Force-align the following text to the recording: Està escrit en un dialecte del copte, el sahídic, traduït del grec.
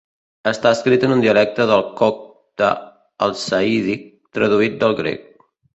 Està 0.51 0.69
escrit 0.77 1.05
en 1.07 1.13
un 1.15 1.21
dialecte 1.25 1.67
del 1.73 1.85
copte, 2.01 2.73
el 3.27 3.39
sahídic, 3.45 4.13
traduït 4.39 4.83
del 4.85 5.03
grec. 5.05 5.27